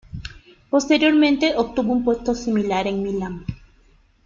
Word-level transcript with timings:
Posteriormente 0.71 1.53
obtuvo 1.55 1.93
un 1.93 2.03
puesto 2.03 2.33
similar 2.33 2.87
en 2.87 3.03
Milán. 3.03 3.45